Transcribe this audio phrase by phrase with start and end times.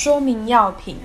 [0.00, 0.96] 说明药品：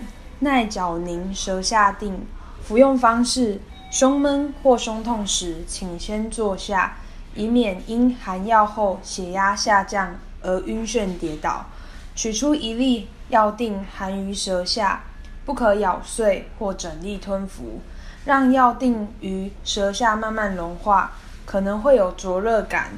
[0.42, 2.28] 耐绞宁舌下定。
[2.62, 6.98] 服用方式：胸闷或胸痛时，请先坐下，
[7.34, 11.66] 以免因含药后血压下降而晕眩跌倒。
[12.14, 15.02] 取出一粒药定含于舌下，
[15.44, 17.82] 不可咬碎或整粒吞服，
[18.26, 21.14] 让药定于舌下慢慢融化，
[21.48, 22.92] 可能会有灼热感。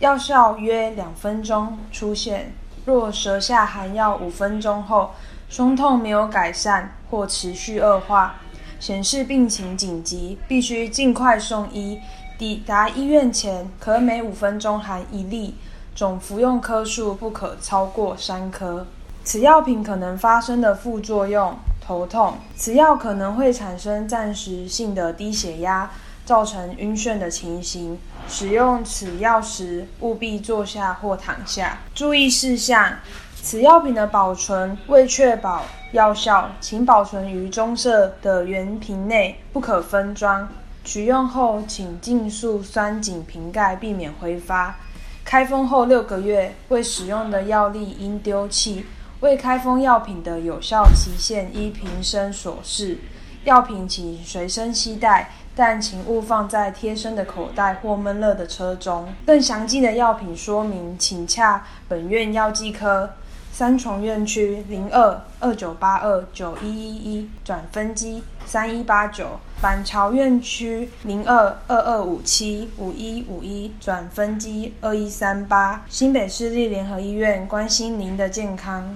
[0.00, 2.52] 药效约两分钟出现。
[2.86, 5.10] 若舌下含药五分钟后，
[5.48, 8.36] 胸痛没有改善或持续恶化，
[8.78, 11.98] 显示病情紧急，必须尽快送医。
[12.38, 15.56] 抵达医院前，可每五分钟含一粒。
[15.96, 18.86] 总服用颗数不可超过三颗。
[19.24, 22.34] 此药品可能发生的副作用：头痛。
[22.54, 25.90] 此药可能会产生暂时性的低血压，
[26.26, 27.98] 造成晕眩的情形。
[28.28, 31.78] 使用此药时务必坐下或躺下。
[31.94, 32.92] 注意事项：
[33.40, 35.62] 此药品的保存为确保
[35.92, 40.48] 药效，请保存于棕色的圆瓶内，不可分装。
[40.84, 44.76] 取用后请尽速拴紧瓶盖，避免挥发。
[45.24, 48.86] 开封后六个月未使用的药粒应丢弃。
[49.20, 52.98] 未开封药品的有效期限依瓶身所示。
[53.46, 59.06] 药品请随身携带，但请勿放在贴身的口袋或闷热的车中。
[59.24, 63.10] 更详尽的药品说明，请洽本院药剂科。
[63.52, 78.94] 三重院区零二二九八二九一一一转分机三一八九，板桥院区零二二二五七五一五一转分机二一三八，新北市立联合医院关心您的健康。